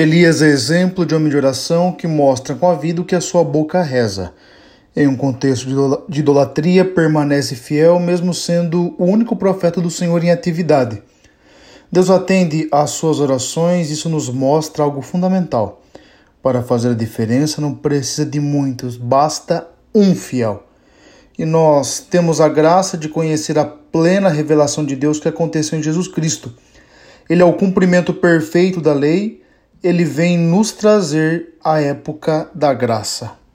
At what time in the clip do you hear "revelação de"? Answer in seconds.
24.28-24.94